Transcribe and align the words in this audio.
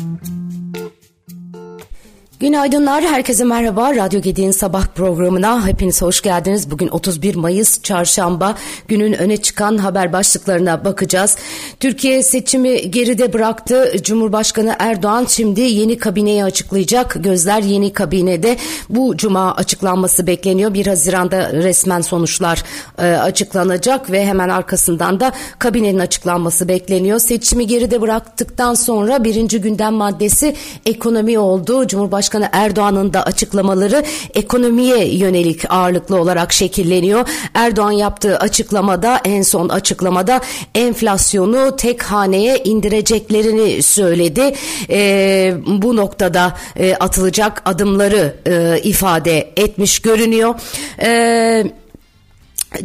Mm-hmm. 0.00 0.39
Günaydınlar, 2.40 3.04
herkese 3.04 3.44
merhaba. 3.44 3.94
Radyo 3.94 4.20
Gedi'nin 4.20 4.50
sabah 4.50 4.86
programına 4.86 5.66
hepiniz 5.66 6.02
hoş 6.02 6.20
geldiniz. 6.20 6.70
Bugün 6.70 6.88
31 6.88 7.34
Mayıs 7.34 7.82
Çarşamba 7.82 8.54
günün 8.88 9.12
öne 9.12 9.36
çıkan 9.36 9.78
haber 9.78 10.12
başlıklarına 10.12 10.84
bakacağız. 10.84 11.36
Türkiye 11.80 12.22
seçimi 12.22 12.90
geride 12.90 13.32
bıraktı. 13.32 13.92
Cumhurbaşkanı 14.02 14.76
Erdoğan 14.78 15.26
şimdi 15.28 15.60
yeni 15.60 15.98
kabineyi 15.98 16.44
açıklayacak. 16.44 17.16
Gözler 17.20 17.62
yeni 17.62 17.92
kabinede. 17.92 18.56
Bu 18.88 19.16
cuma 19.16 19.54
açıklanması 19.54 20.26
bekleniyor. 20.26 20.74
1 20.74 20.86
Haziran'da 20.86 21.52
resmen 21.52 22.00
sonuçlar 22.00 22.64
e, 22.98 23.06
açıklanacak 23.06 24.10
ve 24.10 24.26
hemen 24.26 24.48
arkasından 24.48 25.20
da 25.20 25.32
kabinenin 25.58 25.98
açıklanması 25.98 26.68
bekleniyor. 26.68 27.18
Seçimi 27.18 27.66
geride 27.66 28.00
bıraktıktan 28.00 28.74
sonra 28.74 29.24
birinci 29.24 29.60
gündem 29.60 29.94
maddesi 29.94 30.56
ekonomi 30.86 31.38
oldu. 31.38 31.86
Cumhurbaşkanı 31.86 32.29
Cumhurbaşkanı 32.30 32.48
Erdoğan'ın 32.52 33.12
da 33.12 33.22
açıklamaları 33.22 34.04
ekonomiye 34.34 35.14
yönelik 35.14 35.70
ağırlıklı 35.70 36.20
olarak 36.20 36.52
şekilleniyor. 36.52 37.28
Erdoğan 37.54 37.90
yaptığı 37.90 38.38
açıklamada 38.38 39.20
en 39.24 39.42
son 39.42 39.68
açıklamada 39.68 40.40
enflasyonu 40.74 41.76
tek 41.76 42.02
haneye 42.02 42.58
indireceklerini 42.64 43.82
söyledi. 43.82 44.54
E, 44.90 45.54
bu 45.66 45.96
noktada 45.96 46.56
e, 46.76 46.94
atılacak 46.94 47.62
adımları 47.64 48.34
e, 48.46 48.80
ifade 48.82 49.52
etmiş 49.56 49.98
görünüyor. 49.98 50.54
Evet. 50.98 51.72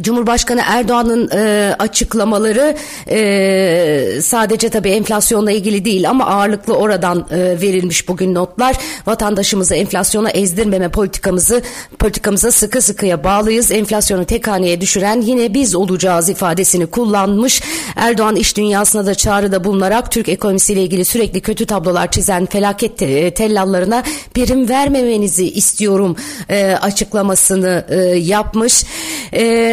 Cumhurbaşkanı 0.00 0.62
Erdoğan'ın 0.66 1.30
e, 1.30 1.74
açıklamaları 1.78 2.76
e, 3.10 4.20
sadece 4.22 4.68
tabii 4.68 4.90
enflasyonla 4.90 5.52
ilgili 5.52 5.84
değil 5.84 6.10
ama 6.10 6.26
ağırlıklı 6.26 6.74
oradan 6.74 7.26
e, 7.30 7.36
verilmiş 7.38 8.08
bugün 8.08 8.34
notlar. 8.34 8.76
Vatandaşımızı 9.06 9.74
enflasyona 9.74 10.30
ezdirmeme 10.30 10.88
politikamızı 10.88 11.62
politikamıza 11.98 12.52
sıkı 12.52 12.82
sıkıya 12.82 13.24
bağlıyız. 13.24 13.70
Enflasyonu 13.70 14.24
tek 14.24 14.48
haneye 14.48 14.80
düşüren 14.80 15.20
yine 15.20 15.54
biz 15.54 15.74
olacağız 15.74 16.28
ifadesini 16.28 16.86
kullanmış. 16.86 17.62
Erdoğan 17.96 18.36
iş 18.36 18.56
dünyasına 18.56 19.06
da 19.06 19.14
çağrıda 19.14 19.64
bulunarak 19.64 20.12
Türk 20.12 20.28
ekonomisiyle 20.28 20.82
ilgili 20.82 21.04
sürekli 21.04 21.40
kötü 21.40 21.66
tablolar 21.66 22.10
çizen 22.10 22.46
felaket 22.46 23.02
e, 23.02 23.30
tellallarına 23.30 24.02
prim 24.34 24.68
vermemenizi 24.68 25.50
istiyorum 25.50 26.16
e, 26.48 26.72
açıklamasını 26.72 27.84
e, 27.88 27.96
yapmış. 28.16 28.84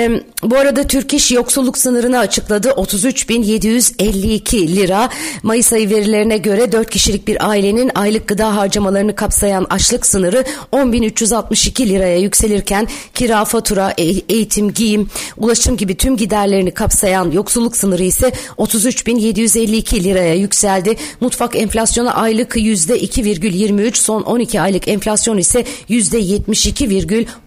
E, 0.04 0.24
bu 0.44 0.58
arada 0.58 0.88
Türk 0.88 1.14
İş 1.14 1.32
yoksulluk 1.32 1.78
sınırını 1.78 2.20
açıkladı. 2.20 2.68
33.752 2.68 4.76
lira. 4.76 5.10
Mayıs 5.44 5.74
ayı 5.74 5.90
verilerine 5.90 6.38
göre 6.38 6.72
4 6.72 6.90
kişilik 6.90 7.28
bir 7.28 7.50
ailenin 7.50 7.92
aylık 7.96 8.28
gıda 8.28 8.56
harcamalarını 8.56 9.16
kapsayan 9.16 9.68
açlık 9.70 10.06
sınırı 10.06 10.44
10.362 10.72 11.90
liraya 11.90 12.18
yükselirken 12.18 12.88
kira, 13.14 13.46
fatura, 13.46 13.94
e, 13.98 14.04
eğitim, 14.04 14.74
giyim, 14.74 15.10
ulaşım 15.38 15.78
gibi 15.78 15.98
tüm 15.98 16.18
giderlerini 16.18 16.72
kapsayan 16.72 17.32
yoksulluk 17.32 17.78
sınırı 17.78 18.04
ise 18.04 18.32
33.752 18.58 20.04
liraya 20.04 20.36
yükseldi. 20.36 20.96
Mutfak 21.20 21.56
enflasyonu 21.56 22.20
aylık 22.20 22.56
%2,23 22.56 23.96
son 23.96 24.22
12 24.22 24.62
aylık 24.62 24.88
enflasyon 24.88 25.38
ise 25.38 25.66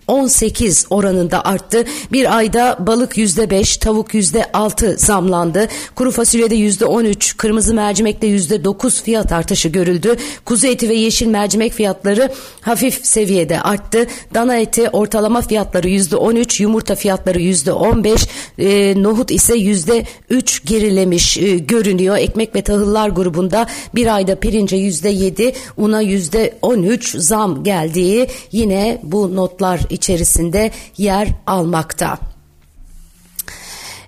%72,18 0.08 0.86
oranında 0.90 1.44
arttı. 1.44 1.84
Bir 2.12 2.36
ay 2.36 2.46
ayda 2.46 2.76
balık 2.86 3.18
yüzde 3.18 3.50
beş, 3.50 3.76
tavuk 3.76 4.14
yüzde 4.14 4.52
altı 4.52 4.96
zamlandı. 4.98 5.68
Kuru 5.94 6.10
fasulyede 6.10 6.54
yüzde 6.54 6.84
on 6.84 7.04
üç, 7.04 7.36
kırmızı 7.36 7.74
mercimekte 7.74 8.26
yüzde 8.26 8.64
dokuz 8.64 9.02
fiyat 9.02 9.32
artışı 9.32 9.68
görüldü. 9.68 10.16
Kuzu 10.44 10.66
eti 10.66 10.88
ve 10.88 10.94
yeşil 10.94 11.26
mercimek 11.26 11.72
fiyatları 11.72 12.32
hafif 12.60 13.06
seviyede 13.06 13.60
arttı. 13.60 14.06
Dana 14.34 14.56
eti 14.56 14.88
ortalama 14.88 15.42
fiyatları 15.42 15.88
yüzde 15.88 16.16
on 16.16 16.36
üç, 16.36 16.60
yumurta 16.60 16.94
fiyatları 16.94 17.40
yüzde 17.40 17.72
on 17.72 18.04
beş, 18.04 18.26
e, 18.58 18.94
nohut 19.02 19.30
ise 19.30 19.56
yüzde 19.56 20.04
üç 20.30 20.64
gerilemiş 20.64 21.38
e, 21.38 21.58
görünüyor. 21.58 22.16
Ekmek 22.16 22.54
ve 22.54 22.62
tahıllar 22.62 23.08
grubunda 23.08 23.66
bir 23.94 24.14
ayda 24.14 24.36
pirince 24.36 24.76
yüzde 24.76 25.08
yedi, 25.08 25.52
una 25.76 26.00
yüzde 26.00 26.54
on 26.62 26.82
üç 26.82 27.16
zam 27.16 27.64
geldiği 27.64 28.26
yine 28.52 29.00
bu 29.02 29.36
notlar 29.36 29.80
içerisinde 29.96 30.70
yer 30.98 31.28
almakta. 31.46 32.18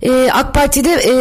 Ee, 0.03 0.29
AK 0.33 0.55
Parti'de 0.55 0.91
e, 0.91 1.13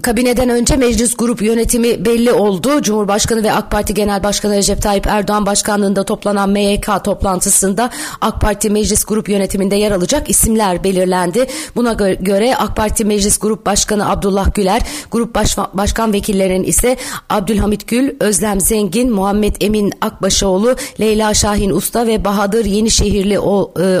kabineden 0.00 0.48
önce 0.48 0.76
meclis 0.76 1.16
grup 1.16 1.42
yönetimi 1.42 2.04
belli 2.04 2.32
oldu. 2.32 2.82
Cumhurbaşkanı 2.82 3.42
ve 3.42 3.52
AK 3.52 3.70
Parti 3.70 3.94
Genel 3.94 4.22
Başkanı 4.22 4.56
Recep 4.56 4.82
Tayyip 4.82 5.06
Erdoğan 5.06 5.46
başkanlığında 5.46 6.04
toplanan 6.04 6.50
MYK 6.50 7.04
toplantısında 7.04 7.90
AK 8.20 8.40
Parti 8.40 8.70
meclis 8.70 9.04
grup 9.04 9.28
yönetiminde 9.28 9.76
yer 9.76 9.90
alacak 9.90 10.30
isimler 10.30 10.84
belirlendi. 10.84 11.46
Buna 11.76 11.92
göre 12.20 12.56
AK 12.56 12.76
Parti 12.76 13.04
Meclis 13.04 13.38
Grup 13.38 13.66
Başkanı 13.66 14.10
Abdullah 14.10 14.54
Güler, 14.54 14.82
grup 15.10 15.34
baş, 15.34 15.56
başkan 15.74 16.12
vekillerinin 16.12 16.64
ise 16.64 16.96
Abdülhamit 17.30 17.88
Gül, 17.88 18.10
Özlem 18.20 18.60
Zengin, 18.60 19.12
Muhammed 19.12 19.56
Emin 19.60 19.92
Akbaşoğlu, 20.00 20.76
Leyla 21.00 21.34
Şahin 21.34 21.70
Usta 21.70 22.06
ve 22.06 22.24
Bahadır 22.24 22.64
Yenişehirli 22.64 23.34
e, 23.34 23.38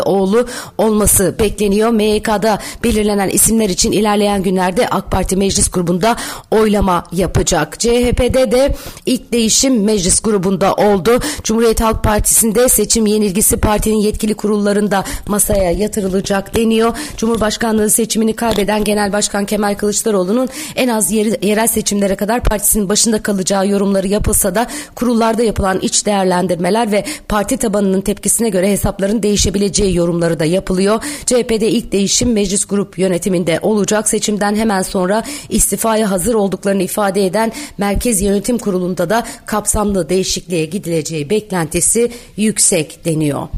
oğlu 0.00 0.46
olması 0.78 1.34
bekleniyor. 1.38 1.90
MYK'da 1.90 2.58
belirlenen 2.84 3.28
isimler 3.28 3.68
için 3.68 3.97
ilerleyen 3.98 4.42
günlerde 4.42 4.88
AK 4.88 5.10
Parti 5.10 5.36
meclis 5.36 5.70
grubunda 5.70 6.16
oylama 6.50 7.04
yapacak. 7.12 7.80
CHP'de 7.80 8.52
de 8.52 8.74
ilk 9.06 9.32
değişim 9.32 9.84
meclis 9.84 10.20
grubunda 10.20 10.74
oldu. 10.74 11.20
Cumhuriyet 11.44 11.80
Halk 11.80 12.04
Partisi'nde 12.04 12.68
seçim 12.68 13.06
yenilgisi 13.06 13.56
partinin 13.56 13.96
yetkili 13.96 14.34
kurullarında 14.34 15.04
masaya 15.26 15.70
yatırılacak 15.70 16.56
deniyor. 16.56 16.96
Cumhurbaşkanlığı 17.16 17.90
seçimini 17.90 18.36
kaybeden 18.36 18.84
Genel 18.84 19.12
Başkan 19.12 19.44
Kemal 19.44 19.74
Kılıçdaroğlu'nun 19.74 20.48
en 20.76 20.88
az 20.88 21.12
yerel 21.12 21.66
seçimlere 21.66 22.16
kadar 22.16 22.42
partisinin 22.42 22.88
başında 22.88 23.22
kalacağı 23.22 23.68
yorumları 23.68 24.08
yapılsa 24.08 24.54
da 24.54 24.66
kurullarda 24.94 25.42
yapılan 25.42 25.80
iç 25.80 26.06
değerlendirmeler 26.06 26.92
ve 26.92 27.04
parti 27.28 27.56
tabanının 27.56 28.00
tepkisine 28.00 28.48
göre 28.48 28.72
hesapların 28.72 29.22
değişebileceği 29.22 29.96
yorumları 29.96 30.40
da 30.40 30.44
yapılıyor. 30.44 31.04
CHP'de 31.26 31.68
ilk 31.68 31.92
değişim 31.92 32.32
meclis 32.32 32.64
grup 32.64 32.98
yönetiminde 32.98 33.58
olacak 33.62 33.87
olacak. 33.92 34.08
Seçimden 34.08 34.56
hemen 34.56 34.82
sonra 34.82 35.22
istifaya 35.48 36.10
hazır 36.10 36.34
olduklarını 36.34 36.82
ifade 36.82 37.26
eden 37.26 37.52
Merkez 37.78 38.20
Yönetim 38.20 38.58
Kurulu'nda 38.58 39.10
da 39.10 39.24
kapsamlı 39.46 40.08
değişikliğe 40.08 40.66
gidileceği 40.66 41.30
beklentisi 41.30 42.10
yüksek 42.36 43.04
deniyor. 43.04 43.48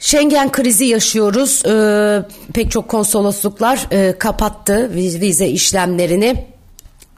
Schengen 0.00 0.52
krizi 0.52 0.84
yaşıyoruz. 0.84 1.62
Ee, 1.66 2.22
pek 2.54 2.70
çok 2.70 2.88
konsolosluklar 2.88 3.86
e, 3.90 4.18
kapattı 4.18 4.90
vize 4.94 5.46
işlemlerini 5.46 6.55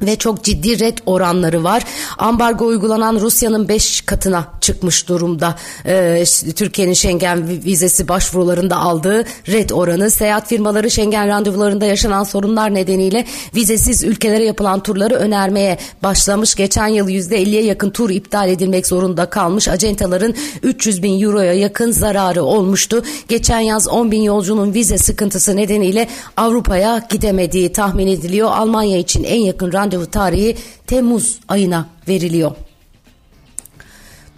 ve 0.02 0.16
çok 0.16 0.44
ciddi 0.44 0.78
red 0.78 0.98
oranları 1.06 1.64
var. 1.64 1.84
Ambargo 2.18 2.66
uygulanan 2.66 3.20
Rusya'nın 3.20 3.68
5 3.68 4.00
katına 4.00 4.44
çıkmış 4.60 5.08
durumda. 5.08 5.54
Ee, 5.86 6.24
Türkiye'nin 6.56 6.94
Schengen 6.94 7.48
vizesi 7.48 8.08
başvurularında 8.08 8.76
aldığı 8.76 9.24
red 9.48 9.70
oranı. 9.70 10.10
Seyahat 10.10 10.48
firmaları 10.48 10.90
Schengen 10.90 11.28
randevularında 11.28 11.86
yaşanan 11.86 12.24
sorunlar 12.24 12.74
nedeniyle 12.74 13.24
vizesiz 13.54 14.04
ülkelere 14.04 14.44
yapılan 14.44 14.82
turları 14.82 15.14
önermeye 15.14 15.78
başlamış. 16.02 16.54
Geçen 16.54 16.86
yıl 16.86 17.08
%50'ye 17.08 17.62
yakın 17.62 17.90
tur 17.90 18.10
iptal 18.10 18.48
edilmek 18.48 18.86
zorunda 18.86 19.30
kalmış. 19.30 19.68
Acentaların 19.68 20.34
300 20.62 21.02
bin 21.02 21.22
euroya 21.22 21.52
yakın 21.52 21.90
zararı 21.90 22.42
olmuştu. 22.42 23.02
Geçen 23.28 23.60
yaz 23.60 23.88
10 23.88 24.10
bin 24.10 24.22
yolcunun 24.22 24.74
vize 24.74 24.98
sıkıntısı 24.98 25.56
nedeniyle 25.56 26.08
Avrupa'ya 26.36 27.06
gidemediği 27.10 27.72
tahmin 27.72 28.06
ediliyor. 28.06 28.50
Almanya 28.52 28.98
için 28.98 29.24
en 29.24 29.40
yakın 29.40 29.72
randevu 29.72 29.87
randevu 29.88 30.06
tarihi 30.06 30.56
Temmuz 30.86 31.40
ayına 31.48 31.86
veriliyor. 32.08 32.52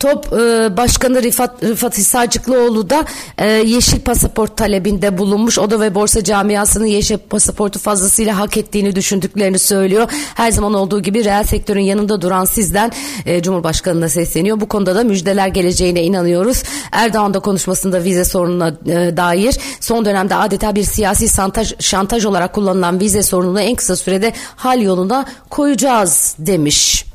Top 0.00 0.26
e, 0.32 0.76
Başkanı 0.76 1.22
Rifat, 1.22 1.64
Rıfat 1.64 1.98
Hisarcıklıoğlu 1.98 2.90
da 2.90 3.04
e, 3.38 3.46
yeşil 3.46 4.00
pasaport 4.00 4.56
talebinde 4.56 5.18
bulunmuş. 5.18 5.58
Oda 5.58 5.80
ve 5.80 5.94
borsa 5.94 6.24
camiasının 6.24 6.86
yeşil 6.86 7.18
pasaportu 7.18 7.78
fazlasıyla 7.78 8.38
hak 8.38 8.56
ettiğini 8.56 8.96
düşündüklerini 8.96 9.58
söylüyor. 9.58 10.10
Her 10.34 10.50
zaman 10.50 10.74
olduğu 10.74 11.02
gibi 11.02 11.24
reel 11.24 11.44
sektörün 11.44 11.80
yanında 11.80 12.20
duran 12.20 12.44
sizden 12.44 12.92
e, 13.26 13.42
Cumhurbaşkanı'na 13.42 14.08
sesleniyor. 14.08 14.60
Bu 14.60 14.68
konuda 14.68 14.94
da 14.94 15.04
müjdeler 15.04 15.48
geleceğine 15.48 16.02
inanıyoruz. 16.02 16.62
Erdoğan 16.92 17.34
da 17.34 17.40
konuşmasında 17.40 18.04
vize 18.04 18.24
sorununa 18.24 18.68
e, 18.68 19.16
dair 19.16 19.58
son 19.80 20.04
dönemde 20.04 20.34
adeta 20.34 20.74
bir 20.74 20.84
siyasi 20.84 21.28
şantaj, 21.28 21.74
şantaj 21.80 22.24
olarak 22.24 22.54
kullanılan 22.54 23.00
vize 23.00 23.22
sorununu 23.22 23.60
en 23.60 23.74
kısa 23.74 23.96
sürede 23.96 24.32
hal 24.56 24.82
yoluna 24.82 25.26
koyacağız 25.50 26.34
demiş. 26.38 27.09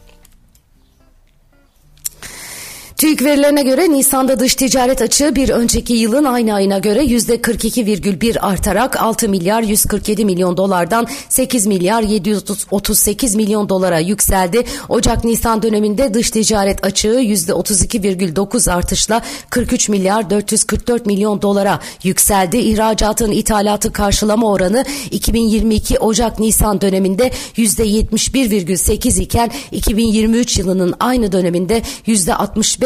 TÜİK 3.06 3.24
verilerine 3.24 3.64
göre 3.64 3.92
Nisan'da 3.92 4.40
dış 4.40 4.56
ticaret 4.56 5.02
açığı 5.02 5.36
bir 5.36 5.50
önceki 5.50 5.94
yılın 5.94 6.24
aynı 6.24 6.54
ayına 6.54 6.80
göre 6.80 7.04
%42,1 7.04 8.40
artarak 8.40 9.02
6 9.02 9.30
milyar 9.30 9.62
147 9.62 10.26
milyon 10.26 10.58
dolardan 10.58 11.08
8 11.30 11.66
milyar 11.68 12.02
738 12.02 13.36
milyon 13.36 13.70
dolara 13.70 14.00
yükseldi. 14.00 14.64
Ocak-Nisan 14.90 15.62
döneminde 15.62 16.14
dış 16.14 16.32
ticaret 16.32 16.86
açığı 16.86 17.08
%32,9 17.08 18.72
artışla 18.72 19.22
43 19.50 19.90
milyar 19.90 20.30
444 20.30 21.06
milyon 21.06 21.42
dolara 21.42 21.80
yükseldi. 22.04 22.58
İhracatın 22.58 23.32
ithalatı 23.32 23.92
karşılama 23.94 24.48
oranı 24.48 24.86
2022 25.12 26.00
Ocak-Nisan 26.00 26.82
döneminde 26.82 27.32
%71,8 27.58 29.22
iken 29.22 29.52
2023 29.72 30.58
yılının 30.58 30.94
aynı 31.00 31.32
döneminde 31.32 31.82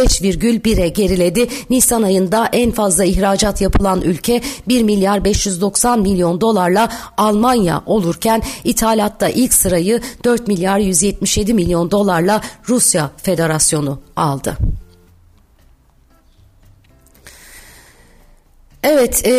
%65,1'e 0.10 0.88
geriledi. 0.88 1.48
Nisan 1.70 2.04
ayında 2.04 2.50
en 2.54 2.72
fazla 2.72 3.06
ihracat 3.06 3.62
yapılan 3.62 4.02
ülke 4.02 4.42
1 4.68 4.84
milyar 4.84 5.24
590 5.24 6.00
milyon 6.00 6.42
dolarla 6.42 6.90
Almanya 7.18 7.84
olurken 7.86 8.42
ithalatta 8.64 9.30
ilk 9.30 9.54
sırayı 9.54 10.02
4 10.24 10.48
milyar 10.48 10.80
177 10.80 11.54
milyon 11.54 11.92
dolarla 11.92 12.42
Rusya 12.70 13.12
Federasyonu 13.18 14.00
aldı. 14.16 14.58
Evet, 18.84 19.26
e, 19.26 19.34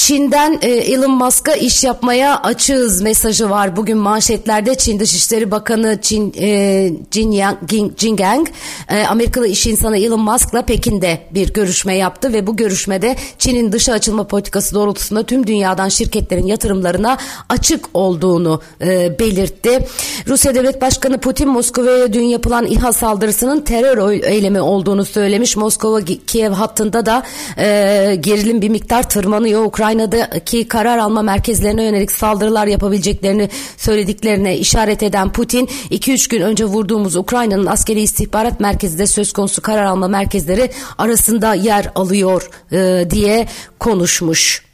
Çin'den 0.00 0.58
e, 0.62 0.68
Elon 0.68 1.10
Musk'a 1.10 1.54
iş 1.54 1.84
yapmaya 1.84 2.42
açığız 2.42 3.02
mesajı 3.02 3.50
var. 3.50 3.76
Bugün 3.76 3.98
manşetlerde 3.98 4.74
Çin 4.74 5.00
Dışişleri 5.00 5.50
Bakanı 5.50 5.98
Çin, 6.02 6.34
e, 6.40 6.90
Jin, 7.10 7.30
Yang, 7.30 7.56
Jin 7.96 8.16
Gang, 8.16 8.48
e, 8.88 9.02
Amerikalı 9.02 9.48
iş 9.48 9.66
insanı 9.66 9.98
Elon 9.98 10.20
Musk'la 10.20 10.62
Pekin'de 10.62 11.18
bir 11.30 11.52
görüşme 11.52 11.96
yaptı 11.96 12.32
ve 12.32 12.46
bu 12.46 12.56
görüşmede 12.56 13.16
Çin'in 13.38 13.72
dışa 13.72 13.92
açılma 13.92 14.26
politikası 14.26 14.74
doğrultusunda 14.74 15.22
tüm 15.22 15.46
dünyadan 15.46 15.88
şirketlerin 15.88 16.46
yatırımlarına 16.46 17.18
açık 17.48 17.84
olduğunu 17.94 18.62
e, 18.80 19.18
belirtti. 19.18 19.86
Rusya 20.26 20.54
Devlet 20.54 20.82
Başkanı 20.82 21.18
Putin 21.18 21.48
Moskova'ya 21.48 22.12
dün 22.12 22.24
yapılan 22.24 22.66
İHA 22.66 22.92
saldırısının 22.92 23.60
terör 23.60 24.12
eylemi 24.22 24.60
olduğunu 24.60 25.04
söylemiş. 25.04 25.56
Moskova 25.56 26.00
Kiev 26.26 26.52
hattında 26.52 27.06
da 27.06 27.22
e, 27.58 28.16
gerilim 28.20 28.62
bir 28.62 28.68
miktar 28.68 29.08
tırmanıyor. 29.08 29.64
Ukrayna'daki 29.90 30.68
karar 30.68 30.98
alma 30.98 31.22
merkezlerine 31.22 31.84
yönelik 31.84 32.12
saldırılar 32.12 32.66
yapabileceklerini 32.66 33.48
söylediklerine 33.76 34.58
işaret 34.58 35.02
eden 35.02 35.32
Putin 35.32 35.66
2-3 35.90 36.30
gün 36.30 36.40
önce 36.40 36.64
vurduğumuz 36.64 37.16
Ukrayna'nın 37.16 37.66
askeri 37.66 38.00
istihbarat 38.00 38.60
merkezi 38.60 38.98
de 38.98 39.06
söz 39.06 39.32
konusu 39.32 39.62
karar 39.62 39.84
alma 39.84 40.08
merkezleri 40.08 40.70
arasında 40.98 41.54
yer 41.54 41.90
alıyor 41.94 42.50
e, 42.72 43.10
diye 43.10 43.48
konuşmuş. 43.78 44.69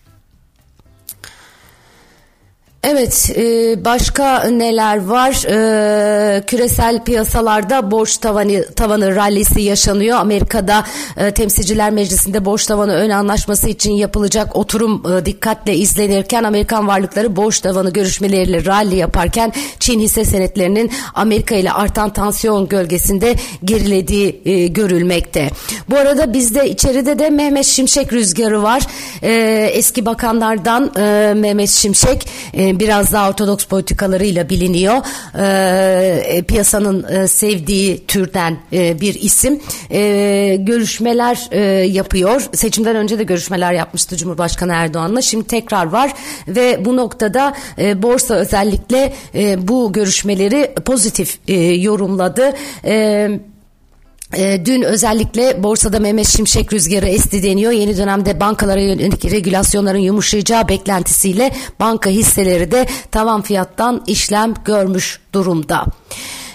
Evet, 2.88 3.30
e, 3.36 3.84
başka 3.84 4.44
neler 4.44 5.04
var? 5.04 5.44
E, 5.48 6.42
küresel 6.46 7.04
piyasalarda 7.04 7.90
borç 7.90 8.16
tavanı 8.16 8.66
tavanı 8.76 9.16
rallisi 9.16 9.60
yaşanıyor. 9.62 10.18
Amerika'da 10.18 10.84
e, 11.16 11.30
Temsilciler 11.30 11.90
Meclisi'nde 11.90 12.44
borç 12.44 12.66
tavanı 12.66 12.92
ön 12.92 13.10
anlaşması 13.10 13.68
için 13.68 13.92
yapılacak 13.92 14.56
oturum 14.56 15.02
dikkatle 15.24 15.76
izlenirken 15.76 16.44
Amerikan 16.44 16.86
varlıkları 16.86 17.36
borç 17.36 17.60
tavanı 17.60 17.92
görüşmeleriyle 17.92 18.64
rally 18.64 18.96
yaparken 18.96 19.52
Çin 19.80 20.00
hisse 20.00 20.24
senetlerinin 20.24 20.90
Amerika 21.14 21.54
ile 21.54 21.72
artan 21.72 22.12
tansiyon 22.12 22.68
gölgesinde 22.68 23.34
gerilediği 23.64 24.72
görülmekte. 24.72 25.50
Bu 25.90 25.96
arada 25.96 26.32
bizde 26.32 26.70
içeride 26.70 27.18
de 27.18 27.30
Mehmet 27.30 27.66
Şimşek 27.66 28.12
rüzgarı 28.12 28.62
var. 28.62 28.82
Eski 29.72 30.06
bakanlardan 30.06 30.92
Mehmet 31.36 31.70
Şimşek 31.70 32.28
biraz 32.78 33.12
daha 33.12 33.28
ortodoks 33.28 33.64
politikalarıyla 33.64 34.48
biliniyor. 34.48 34.96
E, 35.38 36.42
piyasanın 36.42 37.04
e, 37.12 37.28
sevdiği 37.28 38.06
türden 38.06 38.58
e, 38.72 39.00
bir 39.00 39.14
isim. 39.14 39.60
E, 39.90 40.56
görüşmeler 40.60 41.48
e, 41.50 41.60
yapıyor. 41.86 42.42
Seçimden 42.54 42.96
önce 42.96 43.18
de 43.18 43.24
görüşmeler 43.24 43.72
yapmıştı 43.72 44.16
Cumhurbaşkanı 44.16 44.72
Erdoğan'la. 44.72 45.22
Şimdi 45.22 45.46
tekrar 45.46 45.86
var 45.86 46.12
ve 46.48 46.84
bu 46.84 46.96
noktada 46.96 47.54
e, 47.78 48.02
borsa 48.02 48.34
özellikle 48.34 49.12
e, 49.34 49.68
bu 49.68 49.92
görüşmeleri 49.92 50.74
pozitif 50.84 51.38
e, 51.48 51.54
yorumladı. 51.62 52.52
Evet. 52.84 53.40
E, 54.34 54.66
dün 54.66 54.82
özellikle 54.82 55.62
borsada 55.62 56.00
Mehmet 56.00 56.26
Şimşek 56.26 56.72
rüzgarı 56.72 57.06
esti 57.06 57.42
deniyor. 57.42 57.72
Yeni 57.72 57.96
dönemde 57.96 58.40
bankalara 58.40 58.80
yönelik 58.80 59.24
regülasyonların 59.24 59.98
yumuşayacağı 59.98 60.68
beklentisiyle 60.68 61.52
banka 61.80 62.10
hisseleri 62.10 62.70
de 62.70 62.86
tavan 63.10 63.42
fiyattan 63.42 64.02
işlem 64.06 64.54
görmüş 64.64 65.20
durumda. 65.32 65.84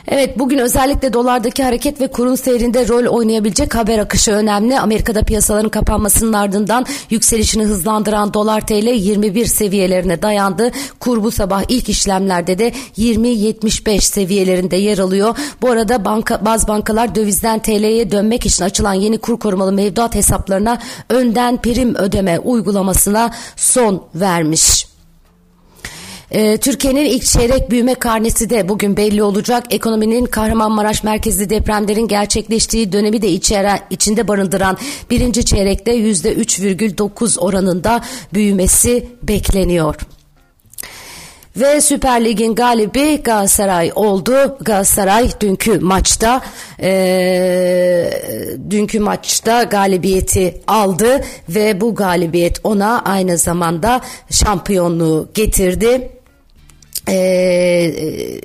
Evet 0.07 0.39
bugün 0.39 0.57
özellikle 0.57 1.13
dolardaki 1.13 1.63
hareket 1.63 2.01
ve 2.01 2.07
kurun 2.07 2.35
seyrinde 2.35 2.87
rol 2.87 3.05
oynayabilecek 3.05 3.75
haber 3.75 3.99
akışı 3.99 4.31
önemli. 4.31 4.79
Amerika'da 4.79 5.23
piyasaların 5.23 5.69
kapanmasının 5.69 6.33
ardından 6.33 6.85
yükselişini 7.09 7.63
hızlandıran 7.63 8.33
dolar 8.33 8.67
TL 8.67 8.87
21 8.87 9.45
seviyelerine 9.45 10.21
dayandı. 10.21 10.71
Kur 10.99 11.23
bu 11.23 11.31
sabah 11.31 11.63
ilk 11.67 11.89
işlemlerde 11.89 12.59
de 12.59 12.73
20-75 12.97 14.01
seviyelerinde 14.01 14.75
yer 14.75 14.97
alıyor. 14.97 15.37
Bu 15.61 15.69
arada 15.69 16.05
banka, 16.05 16.45
bazı 16.45 16.67
bankalar 16.67 17.15
dövizden 17.15 17.59
TL'ye 17.59 18.11
dönmek 18.11 18.45
için 18.45 18.63
açılan 18.63 18.93
yeni 18.93 19.17
kur 19.17 19.39
korumalı 19.39 19.71
mevduat 19.71 20.15
hesaplarına 20.15 20.77
önden 21.09 21.61
prim 21.61 21.95
ödeme 21.95 22.39
uygulamasına 22.39 23.31
son 23.55 24.03
vermiş. 24.15 24.90
E, 26.31 26.57
Türkiye'nin 26.57 27.05
ilk 27.05 27.25
çeyrek 27.25 27.71
büyüme 27.71 27.95
karnesi 27.95 28.49
de 28.49 28.69
bugün 28.69 28.97
belli 28.97 29.23
olacak. 29.23 29.63
Ekonominin 29.69 30.25
Kahramanmaraş 30.25 31.03
merkezli 31.03 31.49
depremlerin 31.49 32.07
gerçekleştiği 32.07 32.91
dönemi 32.91 33.21
de 33.21 33.29
içeren, 33.29 33.79
içinde 33.89 34.27
barındıran 34.27 34.77
birinci 35.09 35.45
çeyrekte 35.45 35.93
yüzde 35.93 36.33
3,9 36.33 37.39
oranında 37.39 38.01
büyümesi 38.33 39.07
bekleniyor. 39.23 39.95
Ve 41.57 41.81
Süper 41.81 42.25
Lig'in 42.25 42.55
galibi 42.55 43.23
Galatasaray 43.23 43.91
oldu. 43.95 44.57
Galatasaray 44.61 45.29
dünkü 45.39 45.79
maçta 45.79 46.41
e, 46.81 48.11
dünkü 48.69 48.99
maçta 48.99 49.63
galibiyeti 49.63 50.61
aldı 50.67 51.21
ve 51.49 51.81
bu 51.81 51.95
galibiyet 51.95 52.59
ona 52.63 53.01
aynı 53.05 53.37
zamanda 53.37 54.01
şampiyonluğu 54.29 55.29
getirdi. 55.33 56.20
Ee, 57.09 58.41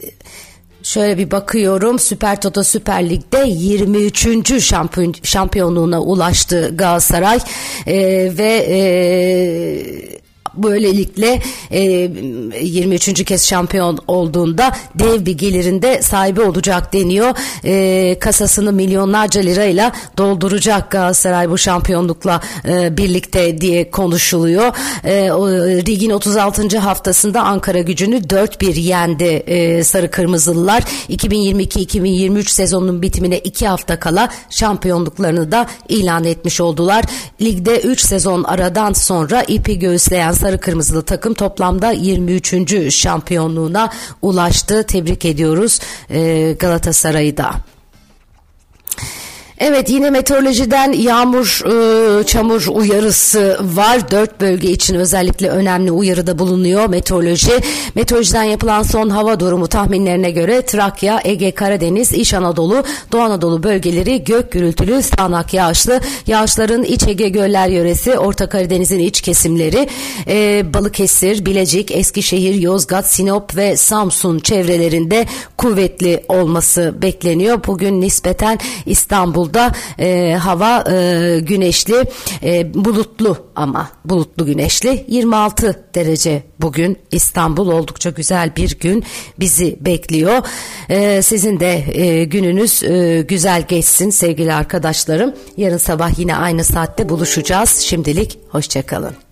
şöyle 0.83 1.19
bir 1.19 1.31
bakıyorum 1.31 1.99
Süper 1.99 2.41
Toto 2.41 2.63
Süper 2.63 3.11
Lig'de 3.11 3.45
23. 3.49 4.63
şampiyon, 4.63 5.15
şampiyonluğuna 5.23 6.01
ulaştı 6.03 6.73
Galatasaray 6.77 7.39
ee, 7.87 7.97
ve 8.39 8.67
e, 8.69 10.16
böylelikle 10.57 11.43
e, 11.71 11.81
23. 11.81 13.25
kez 13.25 13.47
şampiyon 13.47 13.99
olduğunda 14.07 14.73
dev 14.95 15.27
bir 15.27 15.39
gelirinde 15.39 16.03
sahibi 16.03 16.41
olacak 16.41 16.93
deniyor. 16.93 17.35
E, 17.65 18.19
kasasını 18.19 18.73
milyonlarca 18.73 19.41
lirayla 19.41 19.93
dolduracak 20.19 20.91
Galatasaray 20.91 21.51
bu 21.51 21.59
şampiyonlukla 21.59 22.41
e, 22.69 22.97
birlikte 22.97 23.61
diye 23.61 23.91
konuşuluyor. 23.91 24.73
E, 25.05 25.29
ligin 25.87 26.11
36. 26.11 26.79
haftasında 26.79 27.43
Ankara 27.43 27.81
gücünü 27.81 28.17
4-1 28.17 28.81
yendi 28.81 29.25
e, 29.25 29.85
Sarı 29.85 30.11
Kırmızılılar. 30.11 30.83
2022-2023 31.11 32.49
sezonunun 32.49 33.03
bitimine 33.03 33.39
2 33.39 33.67
hafta 33.67 33.99
kala 33.99 34.29
şampiyonluklarını 34.51 35.53
da 35.53 35.67
ilan 35.89 36.25
etmiş 36.25 36.61
oldular. 36.61 37.05
Ligde 37.41 37.81
3 37.81 38.01
sezon 38.01 38.45
aradan 38.45 38.93
sonra 38.93 39.43
ipi 39.43 39.79
göğüsleyen 39.79 40.33
Sarı 40.47 40.61
Kırmızılı 40.61 41.03
takım 41.03 41.35
toplamda 41.35 41.91
23. 41.91 42.95
şampiyonluğuna 42.95 43.93
ulaştı. 44.23 44.83
Tebrik 44.83 45.25
ediyoruz 45.25 45.81
e, 46.11 46.53
Galatasaray'ı 46.53 47.37
da. 47.37 47.51
Evet 49.59 49.91
yine 49.91 50.11
meteorolojiden 50.11 50.93
yağmur, 50.93 51.61
e, 52.21 52.25
çamur 52.25 52.67
uyarısı 52.73 53.59
var. 53.63 54.11
Dört 54.11 54.41
bölge 54.41 54.71
için 54.71 54.95
özellikle 54.95 55.49
önemli 55.49 55.93
uyarıda 55.93 56.39
bulunuyor 56.39 56.89
meteoroloji. 56.89 57.53
Meteorolojiden 57.95 58.43
yapılan 58.43 58.83
son 58.83 59.11
hava 59.11 59.41
durumu 59.41 59.67
tahminlerine 59.67 60.31
göre 60.31 60.63
Trakya, 60.63 61.21
Ege, 61.25 61.51
Karadeniz, 61.51 62.13
İç 62.13 62.35
Anadolu, 62.35 62.85
Doğu 63.13 63.21
Anadolu 63.21 63.63
bölgeleri 63.63 64.25
gök 64.25 64.53
gürültülü, 64.53 65.03
sağanak 65.03 65.55
yağışlı. 65.55 66.01
Yağışların 66.27 66.83
İç 66.83 67.07
Ege 67.09 67.29
Göller 67.29 67.69
yöresi, 67.69 68.19
Orta 68.19 68.49
Karadeniz'in 68.49 68.99
iç 68.99 69.21
kesimleri, 69.21 69.89
e, 70.29 70.65
Balıkesir, 70.75 71.47
Bilecik, 71.47 71.91
Eskişehir, 71.91 72.55
Yozgat, 72.55 73.11
Sinop 73.11 73.57
ve 73.57 73.77
Samsun 73.77 74.39
çevrelerinde 74.39 75.27
kuvvetli 75.57 76.25
olması 76.29 76.95
bekleniyor. 77.03 77.61
Bugün 77.67 78.01
nispeten 78.01 78.59
İstanbul 78.87 79.46
İstanbul'da 79.47 79.73
e, 79.99 80.35
hava 80.35 80.85
e, 80.91 81.41
güneşli, 81.41 82.05
e, 82.43 82.75
bulutlu 82.75 83.37
ama 83.57 83.91
bulutlu 84.05 84.47
güneşli 84.47 85.05
26 85.09 85.85
derece 85.95 86.43
bugün 86.61 86.99
İstanbul 87.13 87.69
oldukça 87.69 88.11
güzel 88.11 88.57
bir 88.57 88.79
gün 88.79 89.05
bizi 89.41 89.77
bekliyor. 89.81 90.47
E, 90.89 91.23
sizin 91.23 91.61
de 91.61 91.85
e, 92.03 92.25
gününüz 92.25 92.83
e, 92.83 93.25
güzel 93.29 93.63
geçsin 93.69 94.11
sevgili 94.11 94.53
arkadaşlarım. 94.53 95.35
Yarın 95.57 95.77
sabah 95.77 96.19
yine 96.19 96.37
aynı 96.37 96.65
saatte 96.65 97.09
buluşacağız. 97.09 97.79
Şimdilik 97.79 98.39
hoşçakalın. 98.49 99.26